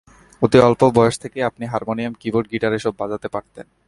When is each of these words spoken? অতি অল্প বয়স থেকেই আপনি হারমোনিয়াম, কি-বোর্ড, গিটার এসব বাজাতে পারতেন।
অতি 0.41 0.57
অল্প 0.59 0.81
বয়স 0.89 1.15
থেকেই 1.19 1.43
আপনি 1.43 1.65
হারমোনিয়াম, 1.65 2.13
কি-বোর্ড, 2.19 2.47
গিটার 2.51 2.73
এসব 2.73 2.93
বাজাতে 2.97 3.27
পারতেন। 3.27 3.65